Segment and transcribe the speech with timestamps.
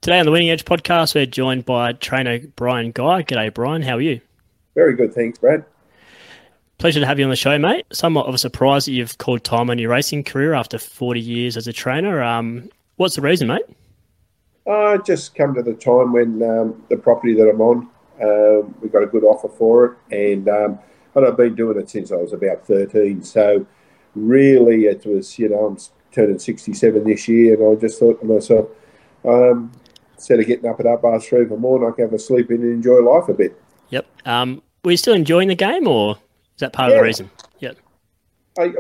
[0.03, 3.23] Today on the Winning Edge podcast, we're joined by trainer Brian Guy.
[3.23, 3.81] G'day, Brian.
[3.81, 4.21] How are you?
[4.75, 5.65] Very good, thanks, Brad.
[6.77, 7.87] Pleasure to have you on the show, mate.
[7.91, 11.57] Somewhat of a surprise that you've called time on your racing career after 40 years
[11.57, 12.23] as a trainer.
[12.23, 13.65] Um, what's the reason, mate?
[14.71, 17.89] I just come to the time when um, the property that I'm on,
[18.23, 20.79] uh, we got a good offer for it, and um,
[21.15, 23.23] and I've been doing it since I was about 13.
[23.23, 23.67] So
[24.15, 25.79] really, it was you know I'm
[26.13, 28.69] turning 67 this year, and I just thought to myself,
[29.25, 29.73] um,
[30.15, 32.19] instead of getting up at up past three in the morning, I can have a
[32.19, 33.61] sleep in and enjoy life a bit.
[33.91, 34.07] Yep.
[34.27, 36.13] Um, were you still enjoying the game, or
[36.57, 36.97] is that part Yeah.
[36.97, 37.31] of the reason?
[37.61, 37.77] Yep.
[38.59, 38.73] I,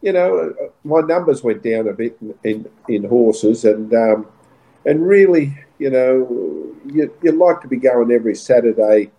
[0.00, 4.26] you know, uh, my numbers went down a bit in in, in horses, and um,
[4.84, 9.10] and really, you know, you you like to be going every Saturday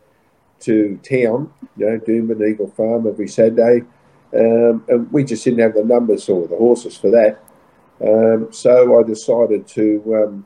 [0.62, 3.86] to town, you know, Doomben Eagle Farm every Saturday,
[4.34, 7.40] um, and we just didn't have the numbers or the horses for that.
[8.06, 10.46] Um, so I decided to,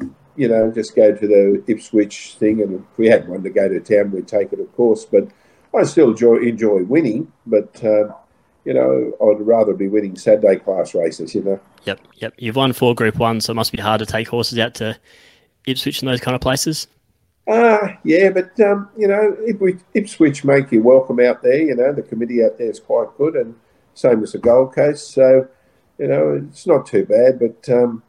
[0.00, 3.50] um, you know, just go to the Ipswich thing, and if we had one to
[3.50, 5.04] go to town, we'd take it, of course.
[5.04, 5.28] But
[5.74, 8.14] I still enjoy enjoy winning, but um,
[8.64, 11.34] you know, I'd rather be winning Saturday class races.
[11.34, 12.00] You know, Yep.
[12.16, 12.34] Yep.
[12.38, 14.98] You've won four Group One, so it must be hard to take horses out to
[15.66, 16.86] Ipswich and those kind of places.
[17.48, 21.60] ah, yeah, but um, you know, Ipswich, Ipswich make you welcome out there.
[21.60, 23.54] You know, the committee out there is quite good, and
[23.94, 25.10] same as the Gold Coast.
[25.12, 25.48] So,
[25.98, 28.02] you know, it's not too bad, but um,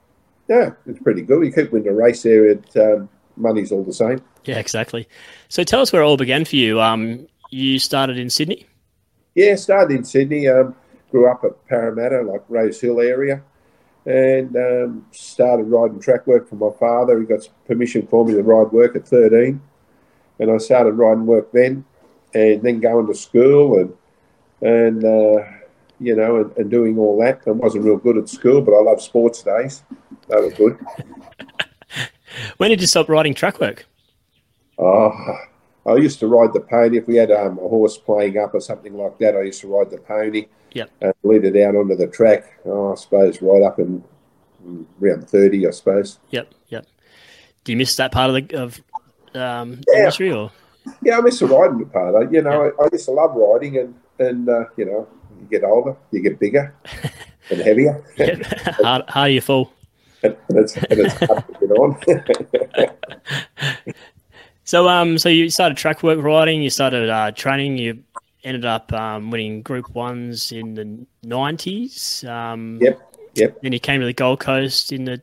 [0.47, 1.45] yeah, it's pretty good.
[1.45, 4.21] You keep winning a race there, it um, money's all the same.
[4.45, 5.07] Yeah, exactly.
[5.49, 6.81] So tell us where it all began for you.
[6.81, 8.67] Um, you started in Sydney.
[9.35, 10.47] Yeah, started in Sydney.
[10.47, 10.75] Um,
[11.11, 13.41] grew up at Parramatta, like Rose Hill area,
[14.05, 17.19] and um, started riding track work for my father.
[17.19, 19.61] He got permission for me to ride work at 13,
[20.39, 21.85] and I started riding work then,
[22.33, 23.93] and then going to school and
[24.61, 25.43] and uh,
[25.99, 27.41] you know and, and doing all that.
[27.47, 29.83] I wasn't real good at school, but I love sports days.
[30.27, 30.77] They were good.
[32.57, 33.85] When did you stop riding track work?
[34.79, 35.37] Oh,
[35.85, 36.97] I used to ride the pony.
[36.97, 39.67] If we had um, a horse playing up or something like that, I used to
[39.67, 40.89] ride the pony Yep.
[41.01, 42.59] and lead it out onto the track.
[42.65, 44.03] Oh, I suppose right up in
[44.65, 46.19] mm, around 30, I suppose.
[46.31, 46.51] Yep.
[46.69, 46.85] Yep.
[47.63, 48.81] Do you miss that part of the of
[49.35, 49.99] um, Yeah.
[49.99, 50.51] industry or?
[51.01, 52.15] Yeah, I miss the riding part.
[52.15, 55.07] I, you know, I, I used to love riding and, and uh, you know,
[55.39, 56.75] you get older, you get bigger
[57.49, 58.03] and heavier.
[58.17, 58.41] Yep.
[58.81, 59.71] Hard, harder you fall.
[60.23, 61.97] and, it's, and it's hard to get on.
[64.65, 66.61] So, um, so you started track work riding.
[66.61, 67.77] You started uh, training.
[67.77, 68.03] You
[68.43, 72.23] ended up um, winning Group Ones in the nineties.
[72.25, 73.61] Um, Yep, yep.
[73.61, 75.21] Then you came to the Gold Coast in the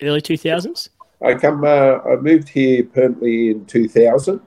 [0.00, 0.90] early two thousands.
[1.24, 1.64] I come.
[1.64, 4.40] Uh, I moved here permanently in 2000,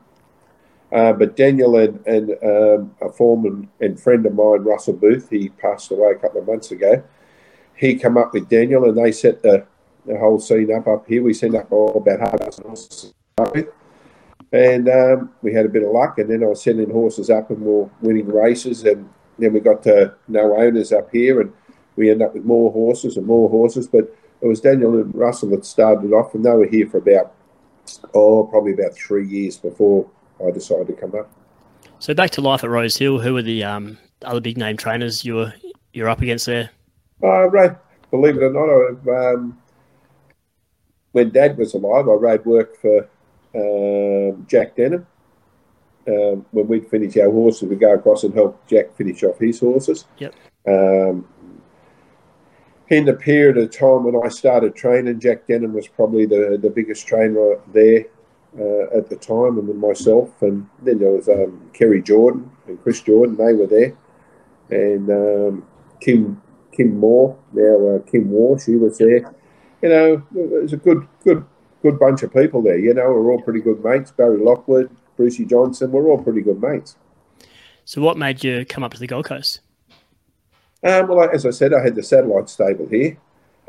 [0.91, 5.49] uh, but Daniel and, and um, a foreman and friend of mine, Russell Booth, he
[5.49, 7.01] passed away a couple of months ago.
[7.75, 9.65] He come up with Daniel, and they set the,
[10.05, 11.23] the whole scene up up here.
[11.23, 13.67] We sent up all about half a dozen horses to start with,
[14.55, 16.17] and um, we had a bit of luck.
[16.17, 19.59] And then I was sending horses up, and we were winning races, and then we
[19.59, 21.51] got to know owners up here, and
[21.95, 25.49] we ended up with more horses and more horses, but it was Daniel and Russell
[25.49, 27.33] that started off, and they were here for about,
[28.13, 30.09] oh, probably about three years before
[30.45, 31.31] I decided to come up.
[31.99, 33.19] So back to life at Rose Hill.
[33.19, 35.53] Who were the um, other big name trainers you were
[35.93, 36.69] you're up against there?
[37.23, 37.75] Uh, right,
[38.11, 39.57] believe it or not, I, um,
[41.13, 43.07] when Dad was alive, I rode work for
[43.55, 45.07] um, Jack Denham.
[46.07, 49.59] Um, when we'd finish our horses, we'd go across and help Jack finish off his
[49.59, 50.05] horses.
[50.19, 50.35] Yep.
[50.67, 51.27] Um,
[52.89, 56.69] in the period of time when I started training, Jack Denham was probably the, the
[56.69, 58.05] biggest trainer there
[58.59, 62.81] uh, at the time, and then myself, and then there was um, Kerry Jordan and
[62.83, 63.35] Chris Jordan.
[63.35, 63.97] They were there,
[64.69, 65.67] and um,
[65.99, 66.41] Kim
[66.71, 69.33] Kim Moore, now uh, Kim Moore, she was there.
[69.81, 71.45] You know, it was a good good
[71.85, 72.79] good bunch of people there.
[72.79, 74.09] You know, we're all pretty good mates.
[74.09, 76.95] Barry Lockwood, Brucey Johnson, we're all pretty good mates.
[77.83, 79.59] So what made you come up to the Gold Coast?
[80.83, 83.17] Um, well, as I said, I had the satellite stable here,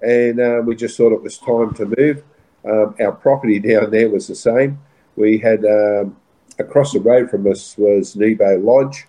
[0.02, 2.22] and uh, we just thought it was time to move.
[2.64, 4.78] Um, our property down there was the same.
[5.16, 6.16] We had um,
[6.58, 9.06] across the road from us was Nebo Lodge,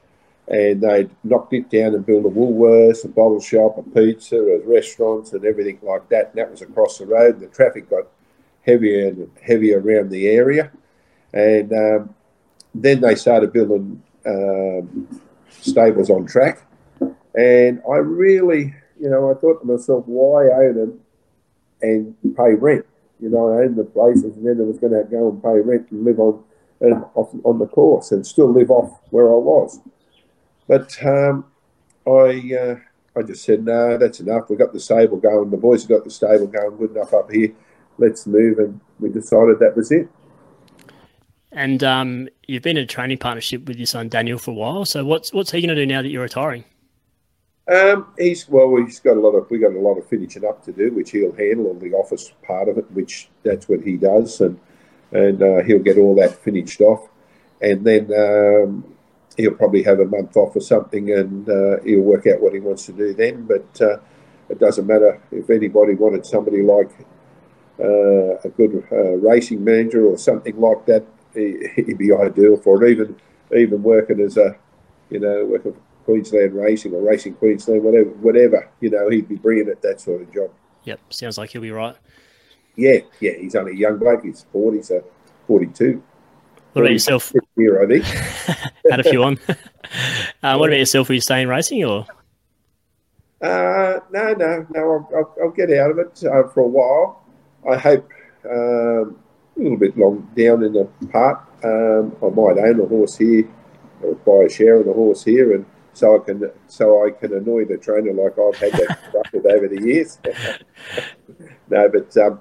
[0.50, 4.60] and they'd knocked it down and built a Woolworths, a bottle shop, a pizza, a
[4.66, 6.28] restaurants, and everything like that.
[6.28, 7.40] And that was across the road.
[7.40, 8.08] The traffic got
[8.68, 10.72] heavier and heavier around the area,
[11.34, 12.16] and um,
[12.76, 15.08] then they started building um,
[15.50, 16.64] stables on track.
[17.34, 21.00] And I really, you know, I thought to myself, why own them
[21.82, 22.86] and pay rent?
[23.20, 25.60] You know, I owned the places, and then I was going to go and pay
[25.60, 26.44] rent and live on
[26.80, 29.80] and off, on the course and still live off where I was.
[30.68, 31.46] But um,
[32.06, 32.76] I uh,
[33.18, 34.50] I just said, no, that's enough.
[34.50, 35.50] We've got the stable going.
[35.50, 37.54] The boys have got the stable going good enough up here.
[37.98, 38.60] Let's move.
[38.60, 40.10] And we decided that was it.
[41.52, 44.86] And um, you've been in a training partnership with your son Daniel for a while.
[44.86, 46.64] So what's what's he going to do now that you're retiring?
[47.68, 50.64] Um, he's well, he's got a lot of we got a lot of finishing up
[50.66, 53.98] to do, which he'll handle on the office part of it, which that's what he
[53.98, 54.60] does, and
[55.12, 57.10] and uh, he'll get all that finished off,
[57.62, 58.96] and then um,
[59.36, 62.60] he'll probably have a month off or something, and uh, he'll work out what he
[62.60, 63.46] wants to do then.
[63.46, 63.98] But uh,
[64.50, 66.92] it doesn't matter if anybody wanted somebody like
[67.80, 71.06] uh, a good uh, racing manager or something like that.
[71.34, 72.92] He, would be ideal for it.
[72.92, 73.16] Even
[73.56, 74.56] even working as a,
[75.10, 78.70] you know, working for Queensland Racing or Racing Queensland, whatever, whatever.
[78.80, 80.52] You know, he'd be brilliant at that sort of job.
[80.86, 81.96] Yep, sounds like he'll be right.
[82.76, 84.24] Yeah, yeah, he's only a young bloke.
[84.24, 85.04] He's forty, so
[85.48, 86.02] forty-two.
[86.74, 87.34] What about yourself?
[87.56, 88.06] Year, I think.
[88.90, 89.40] Had a few on.
[89.50, 91.10] uh, what about yourself?
[91.10, 92.06] Will you staying racing or?
[93.42, 94.80] Uh, no, no, no.
[94.80, 97.27] I'll, I'll, I'll get out of it uh, for a while.
[97.70, 98.10] I hope
[98.46, 99.20] um,
[99.56, 101.44] a little bit long down in the part.
[101.64, 103.50] Um, I might own a horse here,
[104.02, 107.34] or buy a share of a horse here, and so I can so I can
[107.34, 110.20] annoy the trainer like I've had that with over the years.
[111.70, 112.40] no, but um,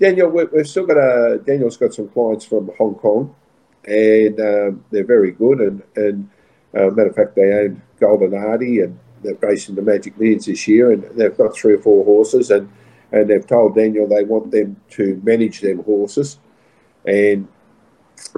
[0.00, 3.34] Daniel, we've still got a Daniel's got some clients from Hong Kong
[3.86, 5.60] and um, they're very good.
[5.60, 6.30] And, and
[6.74, 10.66] uh, matter of fact, they own Golden Artie, and they're racing the Magic Millions this
[10.68, 12.70] year, and they've got three or four horses, and
[13.12, 16.38] and they've told Daniel they want them to manage them horses,
[17.04, 17.48] and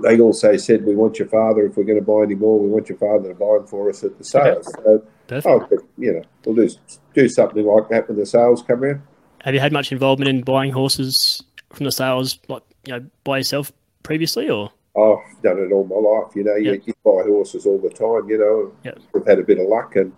[0.03, 2.69] they also said we want your father if we're going to buy any more, we
[2.69, 4.67] want your father to buy them for us at the sales.
[4.85, 5.03] So,
[5.45, 6.75] oh, you know, we'll do
[7.15, 9.03] do something like that when the sales come in.
[9.43, 13.39] Have you had much involvement in buying horses from the sales, like you know, by
[13.39, 13.73] yourself
[14.03, 14.73] previously, or?
[14.97, 16.35] I've done it all my life.
[16.35, 16.83] You know, you, yep.
[16.87, 18.29] you buy horses all the time.
[18.29, 18.99] You know, yep.
[19.15, 20.13] I've had a bit of luck and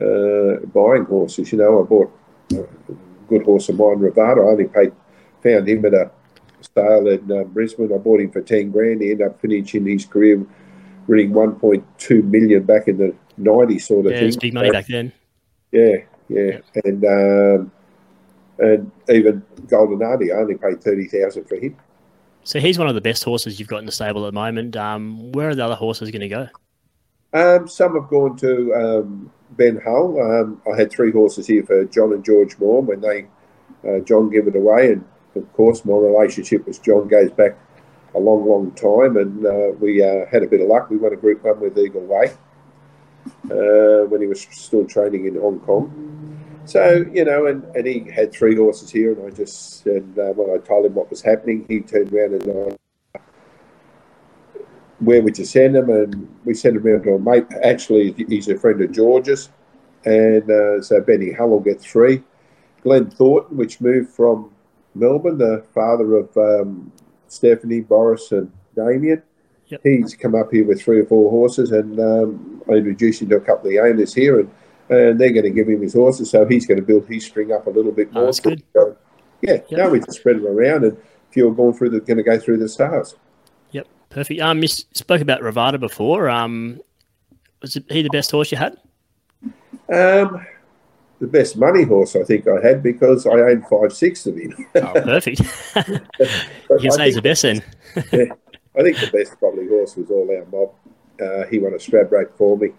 [0.00, 1.50] uh, buying horses.
[1.50, 2.12] You know, I bought
[2.52, 2.92] a
[3.30, 4.38] good horse of mine, Ravada.
[4.38, 4.92] I only paid,
[5.42, 6.10] found him at a
[6.74, 7.92] sale in uh, Brisbane.
[7.92, 9.00] I bought him for ten grand.
[9.00, 10.44] He ended up finishing his career
[11.06, 14.32] winning one point two million back in the '90s, sort of yeah, thing.
[14.32, 15.12] Yeah, big money so, back then.
[15.72, 15.96] Yeah,
[16.28, 17.72] yeah, and um,
[18.58, 21.76] and even Golden Artie, I only paid thirty thousand for him.
[22.42, 24.76] So he's one of the best horses you've got in the stable at the moment.
[24.76, 26.48] Um, where are the other horses going to go?
[27.32, 30.20] Um, some have gone to um, Ben Hull.
[30.20, 33.26] Um, I had three horses here for John and George Moore when they
[33.86, 35.04] uh, John gave it away, and
[35.36, 37.56] of course my relationship with John goes back
[38.14, 40.90] a long, long time, and uh, we uh, had a bit of luck.
[40.90, 42.32] We won a Group One with Eagle Way
[43.44, 46.08] uh, when he was still training in Hong Kong.
[46.66, 50.32] So, you know, and, and he had three horses here, and I just, and uh,
[50.34, 52.76] when I told him what was happening, he turned around and uh,
[55.00, 55.90] where would you send him?
[55.90, 57.46] And we sent him around to a mate.
[57.62, 59.50] Actually, he's a friend of George's.
[60.04, 62.22] And uh, so Benny Hull will get three.
[62.82, 64.50] Glenn Thornton, which moved from
[64.94, 66.92] Melbourne, the father of um,
[67.28, 69.22] Stephanie, Boris, and Damien.
[69.66, 69.80] Yep.
[69.84, 73.36] He's come up here with three or four horses, and um, I introduced him to
[73.36, 74.40] a couple of the owners here.
[74.40, 74.50] And
[74.90, 77.52] and they're going to give him his horses, so he's going to build his string
[77.52, 78.24] up a little bit more.
[78.24, 78.62] Oh, that's good.
[78.72, 78.96] So,
[79.40, 79.70] yeah, yep.
[79.70, 80.98] now we just spread them around, and
[81.30, 83.14] if you're going through the, going to go through the stars.
[84.10, 84.40] Perfect.
[84.40, 86.28] Um, you spoke about Ravada before.
[86.28, 86.80] Um,
[87.62, 88.76] was he the best horse you had?
[89.92, 90.46] Um,
[91.18, 94.66] the best money horse I think I had because I owned five six of him.
[94.76, 95.40] oh, perfect.
[95.88, 97.62] you can say he's the best then.
[98.12, 98.32] yeah,
[98.78, 100.74] I think the best probably horse was all our mob.
[101.20, 102.70] Uh, he won a Stradbroke for me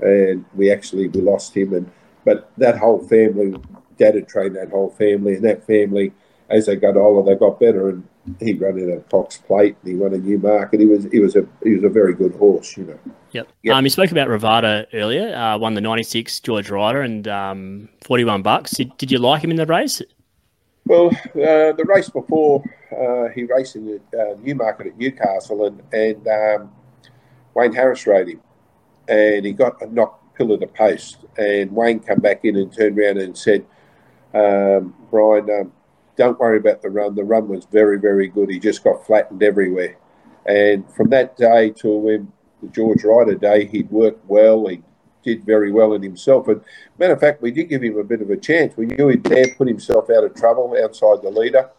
[0.00, 1.74] and we actually we lost him.
[1.74, 1.90] And
[2.24, 3.54] but that whole family,
[3.96, 6.12] Dad had trained that whole family, and that family,
[6.48, 7.88] as they got older, they got better.
[7.88, 8.06] And
[8.40, 10.80] he ran in a Cox Plate, and he won a Newmarket.
[10.80, 12.98] He was he was a he was a very good horse, you know.
[13.32, 13.48] Yep.
[13.62, 13.74] yep.
[13.74, 15.34] Um, you spoke about Ravada earlier.
[15.34, 18.72] Uh, won the '96 George Ryder and um, 41 bucks.
[18.72, 20.00] Did, did you like him in the race?
[20.86, 25.82] Well, uh, the race before uh, he raced in the uh, Newmarket at Newcastle, and
[25.92, 26.72] and um,
[27.54, 28.40] Wayne Harris rode him,
[29.08, 31.18] and he got knocked pillar to post.
[31.36, 33.66] And Wayne come back in and turned around and said,
[34.32, 35.72] um, Brian, um,
[36.18, 37.14] don't worry about the run.
[37.14, 38.50] The run was very, very good.
[38.50, 39.96] He just got flattened everywhere.
[40.44, 44.66] And from that day till when the George Ryder day, he'd worked well.
[44.66, 44.82] He
[45.24, 46.48] did very well in himself.
[46.48, 46.60] And
[46.98, 48.76] matter of fact, we did give him a bit of a chance.
[48.76, 51.70] We knew he'd dare put himself out of trouble outside the leader,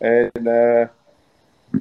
[0.00, 0.86] and uh,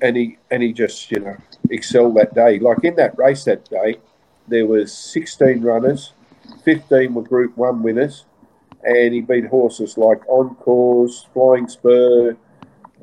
[0.01, 1.37] and he and he just you know
[1.71, 2.59] excelled that day.
[2.59, 3.99] Like in that race that day,
[4.47, 6.13] there was 16 runners,
[6.63, 8.25] 15 were Group One winners,
[8.85, 12.37] and he beat horses like Encores, Flying Spur,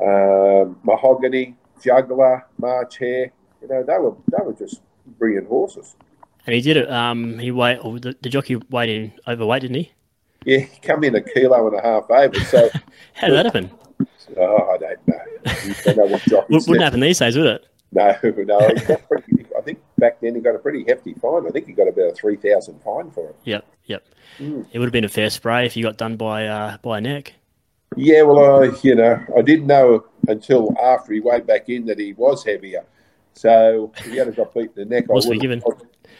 [0.00, 3.32] um, Mahogany, Juggler, March Hare.
[3.60, 4.80] You know they were they were just
[5.18, 5.96] brilliant horses.
[6.46, 6.90] And he did it.
[6.90, 9.92] Um, he weighed oh, the, the jockey weighed in overweight, didn't he?
[10.44, 12.40] Yeah, he come in a kilo and a half over.
[12.40, 12.68] So
[13.14, 13.70] how did that happen?
[14.36, 15.74] Oh, I don't know.
[15.84, 16.66] don't know what jockeys.
[16.68, 17.66] Wouldn't happen these days, would it?
[17.94, 18.96] No, no.
[19.08, 21.46] Pretty, I think back then he got a pretty hefty fine.
[21.46, 23.36] I think he got about a three thousand fine for it.
[23.44, 24.04] Yep, yep.
[24.38, 24.66] Mm.
[24.72, 27.00] It would have been a fair spray if you got done by uh, by a
[27.00, 27.34] neck.
[27.96, 31.98] Yeah, well, I you know I didn't know until after he weighed back in that
[31.98, 32.84] he was heavier.
[33.34, 35.62] So if he had got beat in the neck, was I forgiven.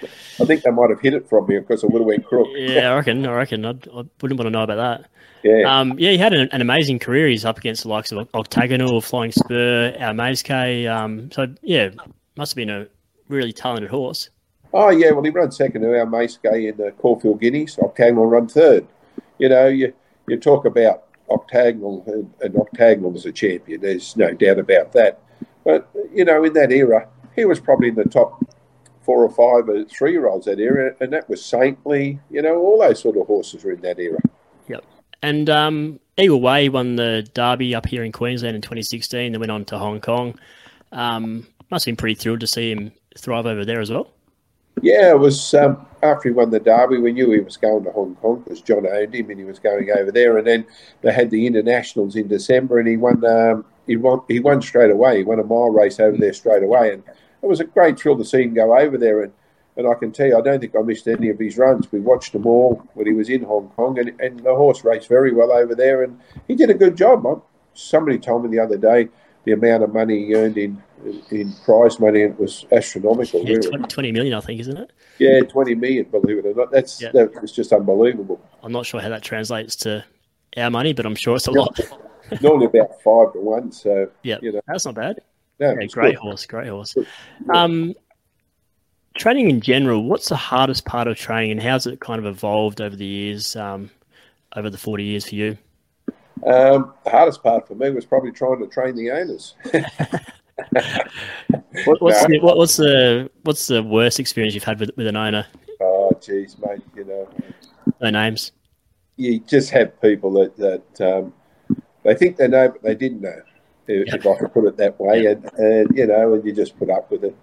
[0.04, 2.48] I think they might have hit it from me because it would have went crook.
[2.52, 3.26] Yeah, I reckon.
[3.26, 3.64] I reckon.
[3.64, 5.10] I'd, I would not want to know about that.
[5.42, 5.62] Yeah.
[5.80, 7.28] Um, yeah, he had an, an, amazing career.
[7.28, 10.88] He's up against the likes of Octagonal, Flying Spur, Our Maizcay.
[10.88, 11.90] Um, so, yeah,
[12.36, 12.86] must have been a
[13.28, 14.30] really talented horse.
[14.72, 15.10] Oh, yeah.
[15.10, 17.78] Well, he ran second to Our Maizcay in the Caulfield Guineas.
[17.78, 18.86] Octagonal run third.
[19.38, 19.92] You know, you,
[20.28, 23.80] you talk about Octagonal, and, and Octagonal was a champion.
[23.80, 25.20] There's no doubt about that.
[25.64, 28.44] But, you know, in that era, he was probably in the top
[29.04, 32.56] four or five or three year olds that era, and that was Saintly, you know,
[32.56, 34.18] all those sort of horses were in that era.
[34.68, 34.84] Yep.
[35.22, 39.52] And um, Eagle Way won the Derby up here in Queensland in 2016, then went
[39.52, 40.38] on to Hong Kong.
[40.92, 44.12] Um, must have been pretty thrilled to see him thrive over there as well.
[44.80, 47.90] Yeah, it was um, after he won the Derby, we knew he was going to
[47.90, 50.38] Hong Kong because John owned him and he was going over there.
[50.38, 50.66] And then
[51.02, 53.24] they had the internationals in December, and he won.
[53.24, 54.22] Um, he won.
[54.28, 55.18] He won straight away.
[55.18, 57.02] He won a mile race over there straight away, and
[57.42, 59.22] it was a great thrill to see him go over there.
[59.22, 59.32] And,
[59.76, 61.90] and I can tell you, I don't think I missed any of his runs.
[61.90, 65.08] We watched them all when he was in Hong Kong, and, and the horse raced
[65.08, 67.42] very well over there, and he did a good job.
[67.74, 69.08] Somebody told me the other day
[69.44, 70.82] the amount of money he earned in
[71.30, 73.40] in prize money, it was astronomical.
[73.40, 73.68] Yeah, really.
[73.70, 74.92] 20, 20 million, I think, isn't it?
[75.18, 76.70] Yeah, 20 million, believe it or not.
[76.70, 77.10] That's yeah.
[77.12, 78.40] that was just unbelievable.
[78.62, 80.04] I'm not sure how that translates to
[80.56, 81.78] our money, but I'm sure it's a lot.
[82.40, 84.60] Normally about five to one, so yeah, you know.
[84.66, 85.20] that's not bad.
[85.62, 86.16] No, yeah, great good.
[86.16, 86.96] horse, great horse.
[87.54, 87.94] Um,
[89.14, 92.80] training in general, what's the hardest part of training, and how's it kind of evolved
[92.80, 93.88] over the years, um,
[94.56, 95.56] over the forty years for you?
[96.44, 99.54] Um, the hardest part for me was probably trying to train the owners.
[101.84, 102.28] what, what's, no.
[102.28, 105.46] the, what, what's the what's the worst experience you've had with with an owner?
[105.80, 107.28] Oh, geez, mate, you know,
[108.00, 108.50] no names.
[109.16, 111.32] You just have people that that um,
[112.02, 113.42] they think they know, but they didn't know
[113.92, 115.26] if, I could put it that way.
[115.26, 117.36] And, and, you know, and you just put up with it.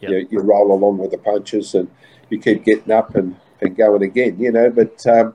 [0.00, 1.90] You, you, roll along with the punches and
[2.30, 4.70] you keep getting up and, and going again, you know.
[4.70, 5.34] But, um,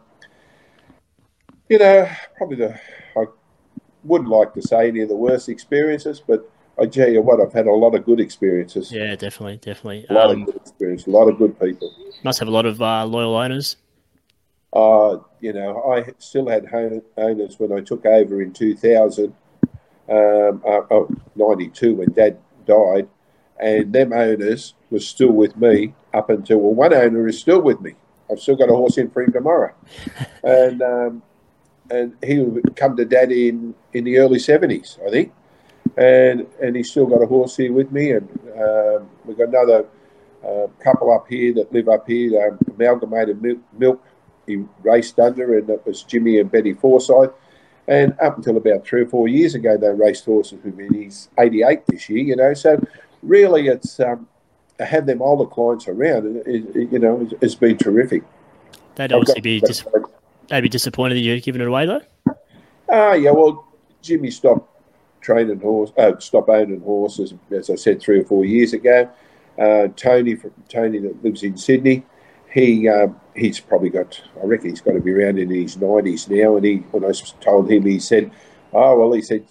[1.70, 2.80] you know, probably the,
[3.16, 3.26] I
[4.04, 7.54] wouldn't like to say any of the worst experiences, but I tell you what, I've
[7.54, 8.92] had a lot of good experiences.
[8.92, 10.06] Yeah, definitely, definitely.
[10.10, 11.94] A lot um, of good experience, a lot of good people.
[12.24, 13.78] Must have a lot of uh, loyal owners.
[14.74, 16.68] Uh, you know, I still had
[17.18, 19.34] owners when I took over in 2000
[20.10, 23.08] um, uh, oh, 92 when Dad died,
[23.60, 27.82] and them owners were still with me up until well, one owner is still with
[27.82, 27.94] me.
[28.32, 29.74] I've still got a horse in for him tomorrow,
[30.44, 31.24] and um,
[31.90, 35.34] and he would come to Dad in in the early 70s, I think,
[35.98, 39.86] and and he's still got a horse here with me, and um, we've got another
[40.46, 44.04] uh, couple up here that live up here, um, amalgamated milk, milk.
[44.46, 47.32] He raced under, and that was Jimmy and Betty Forsyth
[47.88, 50.88] and up until about three or four years ago, they raced horses with me.
[51.04, 52.54] He's 88 this year, you know.
[52.54, 52.80] So
[53.22, 54.28] really, it's um,
[54.80, 56.38] have them older clients around.
[56.38, 58.24] It, it, you know, it's, it's been terrific.
[58.96, 59.86] They'd obviously be dis-
[60.48, 62.02] they'd be disappointed that you're giving it away, though.
[62.90, 63.32] Ah, uh, yeah.
[63.32, 63.68] Well,
[64.02, 64.70] Jimmy stopped
[65.22, 69.10] training horse, uh, stopped owning horses, as I said, three or four years ago.
[69.60, 72.04] Uh, Tony from Tony that lives in Sydney
[72.56, 76.28] he um, he's probably got I reckon he's got to be around in his nineties
[76.30, 76.56] now.
[76.56, 77.12] And he when I
[77.42, 78.32] told him, he said,
[78.74, 79.46] "Oh well," he said,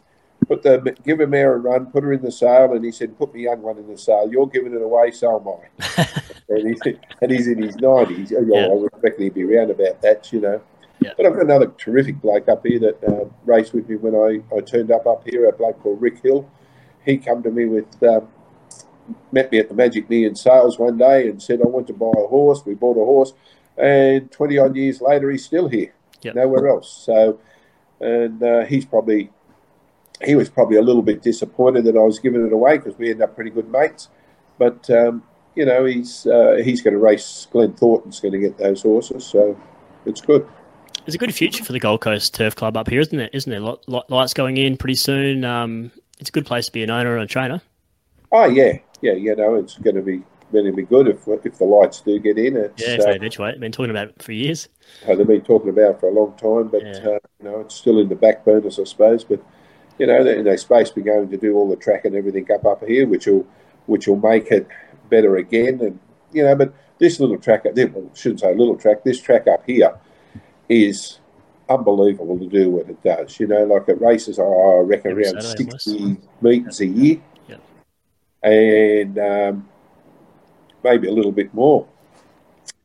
[0.48, 3.18] "Put the give a mare a run, put her in the sale." And he said,
[3.18, 4.28] "Put the young one in the sale.
[4.30, 6.08] You're giving it away, so am I."
[6.48, 8.30] and, he, and he's in his nineties.
[8.30, 8.66] Yeah.
[8.66, 10.60] I reckon he'd be around about that, you know.
[11.00, 11.12] Yeah.
[11.16, 14.56] But I've got another terrific bloke up here that uh, raced with me when I,
[14.56, 16.48] I turned up up here, a bloke called Rick Hill.
[17.04, 18.28] He come to me with um,
[19.32, 22.12] met me at the Magic Million sales one day and said, I want to buy
[22.16, 22.64] a horse.
[22.64, 23.32] We bought a horse.
[23.76, 26.34] And 20 odd years later, he's still here, yep.
[26.34, 26.90] nowhere else.
[26.90, 27.40] So,
[28.00, 29.30] and uh, he's probably,
[30.24, 33.10] he was probably a little bit disappointed that I was giving it away because we
[33.10, 34.08] ended up pretty good mates.
[34.58, 37.46] But, um, you know, he's uh, he's going to race.
[37.50, 39.58] Glenn Thornton's going to get those horses, so
[40.04, 40.46] it's good.
[41.04, 43.30] There's a good future for the Gold Coast Turf Club up here, isn't there?
[43.32, 43.60] Isn't there?
[43.60, 45.44] Lot, lot, lights going in pretty soon.
[45.44, 47.60] Um, it's a good place to be an owner and a trainer.
[48.32, 50.22] Oh yeah, yeah, you know, it's going to be
[50.62, 52.56] to be good if if the lights do get in.
[52.56, 53.54] It's, yeah, if they uh, eventuate.
[53.54, 54.68] I've been talking about it for years.
[55.08, 57.10] Uh, they've been talking about it for a long time, but yeah.
[57.10, 59.24] uh, you know, it's still in the back burners, I suppose.
[59.24, 59.42] But
[59.98, 62.46] you know, they, they're supposed to be going to do all the track and everything
[62.52, 63.46] up up here, which will
[63.86, 64.66] which will make it
[65.10, 65.80] better again.
[65.80, 65.98] And
[66.32, 69.04] you know, but this little track, well, I shouldn't say little track.
[69.04, 69.98] This track up here
[70.68, 71.18] is
[71.68, 73.38] unbelievable to do what it does.
[73.40, 74.44] You know, like it races, I
[74.84, 77.60] reckon Every around Saturday, sixty metres a year, yep.
[78.42, 79.68] and um,
[80.84, 81.88] maybe a little bit more.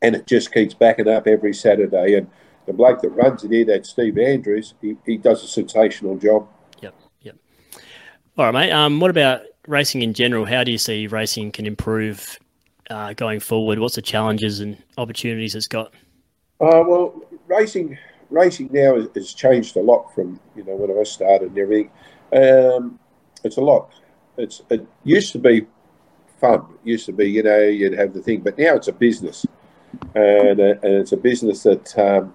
[0.02, 2.16] And it just keeps backing up every Saturday.
[2.16, 2.30] And
[2.66, 6.48] the bloke that runs it here, that Steve Andrews, he, he does a sensational job.
[6.82, 7.36] Yep, yep.
[8.38, 8.72] All right, mate.
[8.72, 10.46] Um, what about racing in general?
[10.46, 12.40] How do you see racing can improve
[12.90, 13.80] uh, going forward?
[13.80, 15.94] What's the challenges and opportunities it's got?
[16.62, 17.98] Uh, well, racing
[18.30, 21.92] racing now has, has, changed a lot from you know when I started and everything.
[22.34, 23.00] Um,
[23.44, 23.92] it's a lot.
[24.38, 25.66] It's it used to be
[26.40, 26.66] fun.
[26.84, 29.46] It used to be you know you'd have the thing, but now it's a business,
[30.16, 32.34] and, uh, and it's a business that um,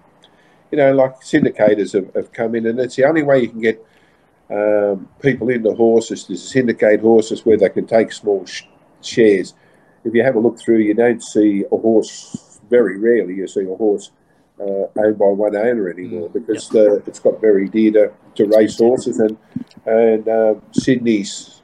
[0.70, 3.60] you know like syndicators have, have, come in, and it's the only way you can
[3.60, 3.84] get
[4.50, 8.64] um, people into horses to syndicate horses where they can take small sh-
[9.02, 9.54] shares.
[10.04, 13.34] If you have a look through, you don't see a horse very rarely.
[13.34, 14.10] You see a horse
[14.60, 16.86] uh, owned by one owner anymore mm, because yep.
[16.86, 19.36] uh, it's got very dear to, to race horses and
[19.86, 21.62] and uh, Sydney's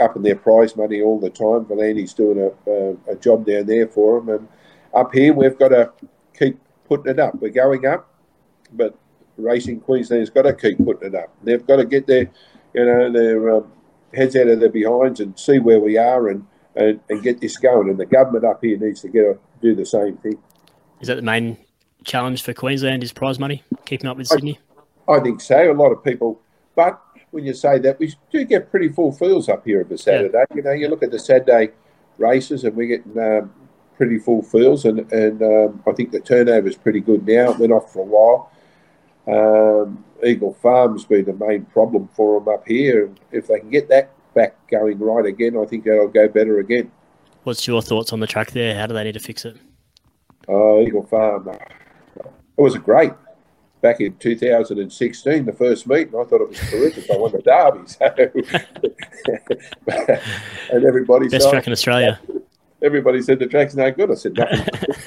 [0.00, 1.64] up in their prize money all the time.
[1.64, 4.48] V'landys's doing a, a, a, job down there for them, and
[4.92, 5.92] up here we've got to
[6.36, 6.58] keep
[6.88, 7.34] putting it up.
[7.40, 8.08] We're going up,
[8.72, 8.98] but
[9.36, 11.32] Racing Queensland's got to keep putting it up.
[11.42, 12.30] They've got to get their,
[12.72, 13.72] you know, their um,
[14.12, 16.46] heads out of their behinds and see where we are and,
[16.76, 17.88] and, and get this going.
[17.88, 20.38] And the government up here needs to get a, do the same thing.
[21.00, 21.56] Is that the main
[22.04, 24.58] challenge for Queensland is prize money, keeping up with Sydney?
[25.08, 25.70] I, I, think so.
[25.70, 26.40] A lot of people,
[26.74, 27.00] but
[27.34, 30.44] when you say that, we do get pretty full fields up here every Saturday.
[30.50, 30.56] Yeah.
[30.56, 31.72] You know, you look at the Saturday
[32.16, 33.52] races, and we get um,
[33.96, 37.50] pretty full fields, and and um, I think the turnover is pretty good now.
[37.50, 38.50] It went off for a while.
[39.26, 43.88] Um, Eagle Farm's been the main problem for them up here, if they can get
[43.88, 46.90] that back going right again, I think that'll go better again.
[47.44, 48.74] What's your thoughts on the track there?
[48.74, 49.56] How do they need to fix it?
[50.48, 51.48] Oh, Eagle Farm.
[51.48, 53.12] It was great.
[53.84, 57.10] Back in 2016, the first meeting, I thought it was terrific.
[57.10, 58.42] I won the Derby.
[59.86, 60.16] So.
[60.74, 62.18] and everybody Best track in Australia.
[62.80, 64.10] Everybody said the track's no good.
[64.10, 64.66] I said, nothing.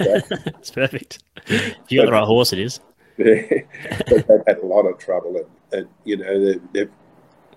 [0.59, 1.23] it's perfect.
[1.47, 2.79] If you got the right horse, it is.
[3.17, 3.41] Yeah,
[4.09, 6.91] but they've had a lot of trouble, and, and you know they've, they've,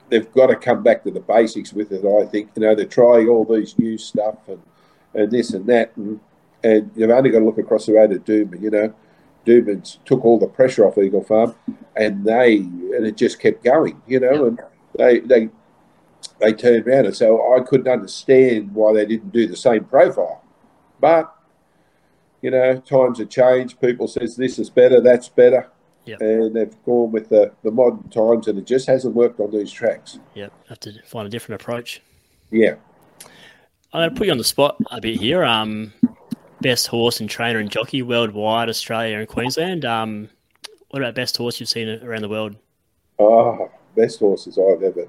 [0.08, 2.02] they've got to come back to the basics with it.
[2.02, 4.62] I think you know they're trying all these new stuff and
[5.12, 6.18] and this and that, and
[6.64, 8.62] and you've only got to look across the road at Doomben.
[8.62, 8.94] You know,
[9.46, 11.54] Doomben's took all the pressure off Eagle Farm,
[11.96, 14.00] and they and it just kept going.
[14.06, 14.60] You know, and
[14.96, 15.48] they they
[16.40, 20.44] they turned around, and so I couldn't understand why they didn't do the same profile.
[21.00, 21.34] But
[22.42, 23.80] you know, times have changed.
[23.80, 25.68] People says this is better, that's better.
[26.06, 26.20] Yep.
[26.22, 29.70] And they've gone with the, the modern times, and it just hasn't worked on these
[29.70, 30.18] tracks.
[30.34, 32.00] Yeah, have to find a different approach.
[32.50, 32.76] Yeah.
[33.92, 35.44] I'm going to put you on the spot a bit here.
[35.44, 35.92] Um,
[36.60, 39.84] best horse and trainer and jockey worldwide, Australia and Queensland.
[39.84, 40.28] Um,
[40.90, 42.56] what about best horse you've seen around the world?
[43.18, 45.08] Oh, best horses I've ever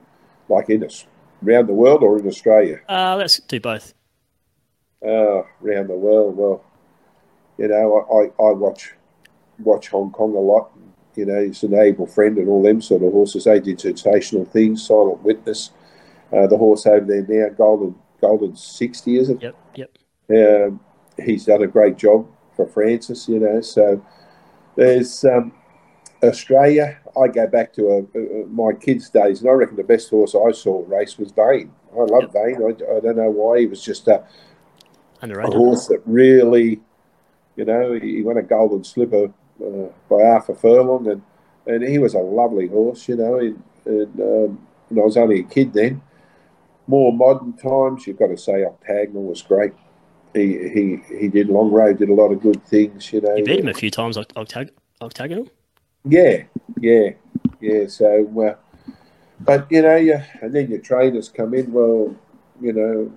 [0.50, 1.06] like in us
[1.46, 2.80] around the world or in Australia.
[2.88, 3.94] Uh, let's do both.
[5.04, 6.64] Uh, around the world, well,
[7.58, 8.94] you know, I, I watch
[9.60, 10.72] watch Hong Kong a lot.
[11.16, 13.44] You know, it's an able friend and all them sort of horses.
[13.44, 14.86] They did sensational things.
[14.86, 15.72] Silent Witness,
[16.32, 19.42] uh, the horse over there now, Golden Golden Sixty, is it?
[19.42, 19.98] Yep, yep.
[20.30, 20.80] Um,
[21.26, 23.62] he's done a great job for Francis, you know.
[23.62, 24.04] So
[24.76, 25.54] there's um,
[26.24, 27.00] Australia.
[27.20, 30.36] I go back to a, a, my kids' days, and I reckon the best horse
[30.36, 31.72] I saw race was Vain.
[31.94, 32.34] I love yep.
[32.34, 32.56] Vain.
[32.64, 33.60] I, I, don't know why.
[33.60, 34.24] He was just a,
[35.22, 36.82] a horse that really,
[37.56, 39.32] you know, he won a golden slipper
[39.64, 41.22] uh, by half a furlong, and,
[41.68, 43.40] and he was a lovely horse, you know.
[43.40, 46.02] And, and, um, and I was only a kid then.
[46.88, 49.74] More modern times, you've got to say Octagonal was great
[50.34, 53.12] he he he did long road, did a lot of good things.
[53.12, 55.48] You know, you beat him a few times octag- octagonal.
[56.06, 56.44] Yeah,
[56.80, 57.10] yeah,
[57.60, 57.88] yeah.
[57.88, 58.56] So, uh,
[59.40, 61.72] but you know, yeah, and then your trainers come in.
[61.72, 62.16] Well,
[62.60, 63.12] you know,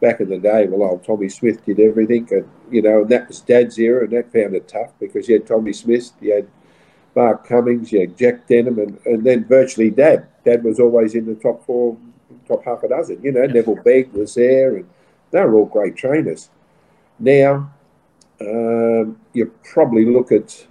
[0.00, 3.28] back in the day, well, old Tommy Smith did everything, and you know, and that
[3.28, 6.48] was Dad's era, and that found it tough because you had Tommy Smith, you had
[7.14, 10.26] Bart Cummings, you had Jack Denham, and, and then virtually Dad.
[10.44, 11.96] Dad was always in the top four,
[12.46, 13.22] top half a dozen.
[13.22, 14.88] You know, Neville Begg was there, and
[15.30, 16.50] they were all great trainers.
[17.18, 17.72] Now,
[18.40, 20.66] um, you probably look at.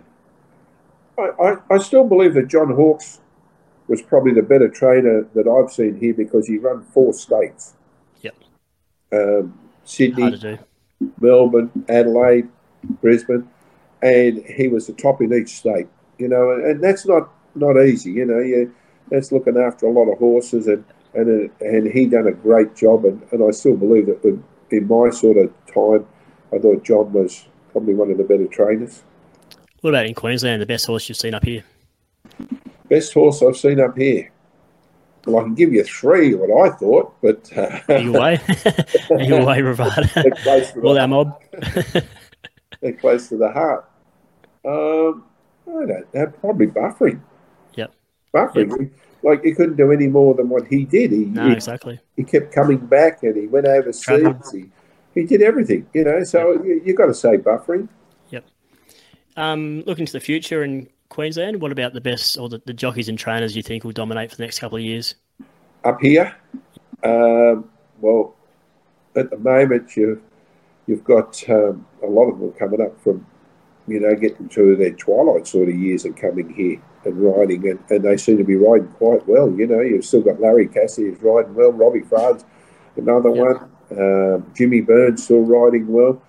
[1.17, 3.19] I, I, I, still believe that John Hawkes
[3.87, 7.73] was probably the better trainer that I've seen here because he run four states.
[8.21, 8.35] Yep.
[9.11, 10.59] Um, Sydney,
[11.19, 12.47] Melbourne, Adelaide,
[13.01, 13.49] Brisbane,
[14.01, 15.87] and he was the top in each state.
[16.17, 18.11] You know, and, and that's not not easy.
[18.11, 18.73] You know, you,
[19.09, 20.85] that's looking after a lot of horses, and
[21.17, 23.05] and and he done a great job.
[23.05, 24.23] And, and I still believe that
[24.69, 26.05] in my sort of time,
[26.53, 29.03] I thought John was probably one of the better trainers.
[29.81, 30.61] What about in Queensland?
[30.61, 31.63] The best horse you've seen up here?
[32.89, 34.31] Best horse I've seen up here.
[35.25, 38.39] Well, I can give you three, what I thought, but uh, you way,
[39.19, 40.83] you way, Ravada.
[40.83, 41.41] All our mob.
[42.81, 43.89] they're close to the heart.
[44.63, 45.25] Um,
[45.67, 47.19] I don't know, probably buffering.
[47.75, 47.93] Yep.
[48.33, 48.79] Buffering.
[48.79, 48.91] Yep.
[49.27, 51.11] Like he couldn't do any more than what he did.
[51.11, 51.99] He, no, he, exactly.
[52.15, 54.51] He kept coming back and he went overseas.
[54.53, 54.69] He,
[55.13, 56.23] he did everything, you know.
[56.23, 56.63] So yep.
[56.63, 57.89] you, you got to say buffering.
[58.29, 58.45] Yep.
[59.35, 63.09] Um, looking to the future in Queensland, what about the best or the, the jockeys
[63.09, 65.15] and trainers you think will dominate for the next couple of years?
[65.83, 66.33] Up here,
[67.03, 68.33] um, well,
[69.17, 70.21] at the moment you
[70.85, 73.25] you've got um, a lot of them coming up from
[73.89, 77.79] you know getting to their twilight sort of years and coming here and riding, and,
[77.89, 79.51] and they seem to be riding quite well.
[79.51, 82.45] You know, you've still got Larry Cassidy who's riding well, Robbie Farr's
[82.95, 83.45] another yep.
[83.45, 83.71] one.
[83.89, 86.21] Um, Jimmy Burns still riding well.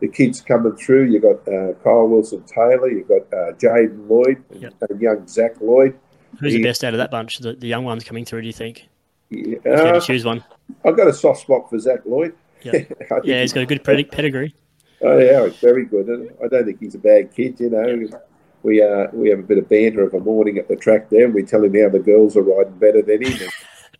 [0.00, 1.04] The kids coming through.
[1.04, 2.90] You've got uh, Kyle Wilson Taylor.
[2.90, 4.74] You've got uh, Jaden Lloyd yep.
[4.88, 5.98] and young Zach Lloyd.
[6.38, 7.38] Who's he, the best out of that bunch?
[7.38, 8.88] The, the young ones coming through, do you think?
[9.30, 10.44] Yeah, if you had to choose one.
[10.84, 12.34] I've got a soft spot for Zach Lloyd.
[12.62, 12.92] Yep.
[13.24, 14.54] yeah, he's got a good pedigree.
[15.02, 16.06] Oh yeah, it's very good.
[16.06, 17.58] And I don't think he's a bad kid.
[17.60, 18.28] You know, yep.
[18.66, 21.26] We uh, we have a bit of banter of a morning at the track there.
[21.26, 23.48] and We tell him how the girls are riding better than him.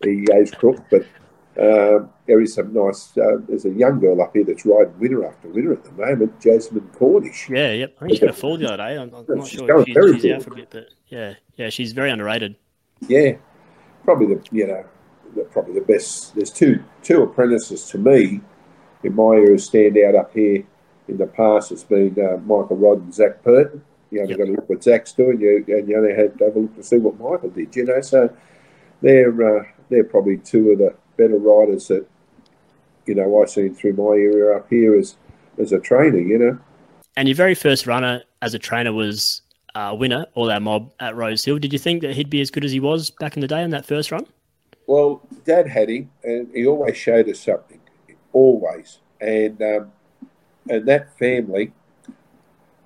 [0.00, 1.02] And he goes crook, but
[1.57, 3.16] um, there is some nice.
[3.16, 6.40] Uh, there's a young girl up here that's riding winner after winner at the moment,
[6.40, 7.48] Jasmine Cornish.
[7.48, 7.96] Yeah, yep.
[8.00, 8.98] I think she got a fall the other day.
[8.98, 11.68] I'm, I'm not she's sure if she's, she's out for a bit, but yeah, yeah,
[11.70, 12.57] she's very underrated.
[13.07, 13.37] Yeah,
[14.02, 14.85] probably the you know
[15.37, 16.35] the, probably the best.
[16.35, 18.40] There's two two apprentices to me
[19.05, 20.64] in my era stand out up here.
[21.07, 23.85] In the past, it's been uh, Michael Rodd and Zac Purton.
[24.11, 24.38] You only yep.
[24.38, 26.77] got to look what Zach's doing, you, and you only had to have a look
[26.77, 27.75] to see what Michael did.
[27.75, 28.35] You know, so
[29.03, 32.07] they're uh, they're probably two of the better riders that
[33.07, 35.16] you know I've seen through my area up here as
[35.59, 36.19] as a trainer.
[36.19, 36.59] You know.
[37.16, 39.42] And your very first runner as a trainer was
[39.75, 41.59] a winner, all our mob at Rose Hill.
[41.59, 43.62] Did you think that he'd be as good as he was back in the day
[43.62, 44.27] on that first run?
[44.87, 47.81] Well, Dad had him, and he always showed us something,
[48.33, 48.99] always.
[49.21, 49.92] And um,
[50.69, 51.73] and that family,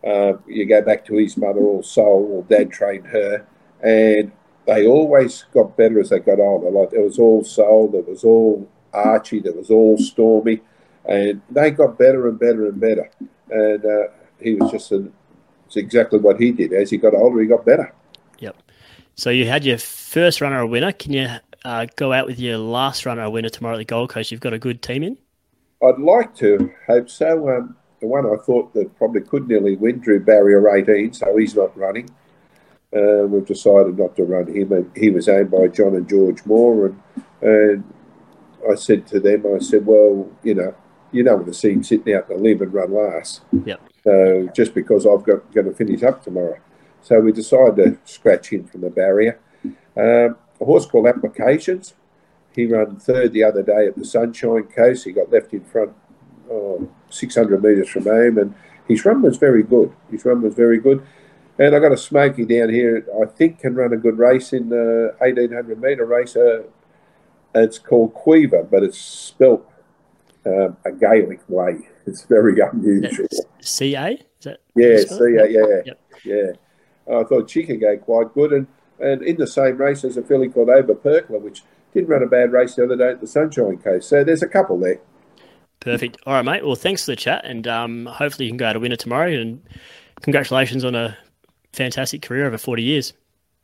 [0.06, 3.46] uh, you go back to his mother or soul, or Dad trained her,
[3.82, 4.32] and
[4.66, 6.70] they always got better as they got older.
[6.70, 10.60] Like it was all soul, it was all Archie, it was all Stormy,
[11.04, 13.10] and they got better and better and better.
[13.50, 14.08] And uh,
[14.40, 16.72] he was just it's exactly what he did.
[16.72, 17.94] As he got older, he got better.
[18.38, 18.56] Yep.
[19.14, 20.92] So you had your first runner a winner.
[20.92, 21.28] Can you
[21.64, 24.32] uh, go out with your last runner a winner tomorrow at the Gold Coast?
[24.32, 25.18] You've got a good team in.
[25.82, 27.48] I'd like to hope so.
[27.48, 31.54] Um, the one I thought that probably could nearly win drew barrier 18, so he's
[31.54, 32.10] not running.
[32.94, 34.72] Uh, we've decided not to run him.
[34.72, 37.00] And he was owned by John and George Moore, and
[37.42, 37.84] and
[38.70, 40.74] I said to them, I said, well, you know,
[41.12, 43.42] you don't want to see him sitting out the limb and run last.
[43.64, 43.80] Yep.
[44.04, 46.58] So just because I've got going to finish up tomorrow,
[47.02, 49.38] so we decided to scratch him from the barrier.
[49.96, 51.94] Um, a horse called Applications.
[52.54, 55.04] He ran third the other day at the Sunshine Coast.
[55.04, 55.92] He got left in front,
[56.50, 58.54] oh, 600 metres from home, and
[58.88, 59.92] his run was very good.
[60.10, 61.06] His run was very good.
[61.58, 63.06] And I got a Smoky down here.
[63.22, 66.34] I think can run a good race in the 1800 metre race.
[66.34, 66.62] Uh,
[67.54, 69.70] it's called Quiver, but it's spelt
[70.46, 71.78] um, a Gaelic way.
[72.06, 73.28] It's very unusual.
[73.60, 74.08] C A?
[74.08, 74.58] Is that?
[74.74, 75.48] Yeah, C A.
[75.48, 76.00] Yeah, yep.
[76.24, 76.52] yeah.
[77.14, 78.66] I thought she could go quite good, and
[78.98, 82.26] and in the same race as a filly called Ober Perkler, which didn't run a
[82.26, 84.08] bad race the other day at the Sunshine Coast.
[84.08, 85.00] So there's a couple there.
[85.80, 86.18] Perfect.
[86.26, 86.64] All right, mate.
[86.64, 89.30] Well, thanks for the chat, and um, hopefully you can go out a winner tomorrow.
[89.30, 89.62] And
[90.20, 91.16] congratulations on a
[91.72, 93.12] fantastic career over 40 years.